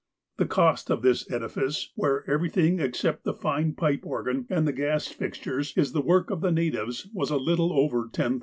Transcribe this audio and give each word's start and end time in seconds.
The 0.37 0.47
cost 0.47 0.89
of 0.89 1.03
this 1.03 1.31
edifice, 1.31 1.91
where 1.93 2.27
everything, 2.27 2.79
except 2.79 3.23
the 3.23 3.35
fine 3.35 3.75
pipe 3.75 3.99
organ 4.03 4.47
and 4.49 4.67
the 4.67 4.73
gas 4.73 5.05
fixtures, 5.05 5.77
is 5.77 5.91
the 5.91 6.01
work 6.01 6.31
of 6.31 6.41
the 6.41 6.51
natives, 6.51 7.07
was 7.13 7.29
a 7.29 7.37
little 7.37 7.71
over 7.71 8.07
$10,000. 8.07 8.39